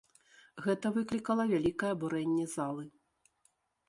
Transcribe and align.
Гэта 0.65 0.91
выклікала 0.95 1.45
вялікае 1.51 1.91
абурэнне 1.97 2.45
залы. 2.55 2.83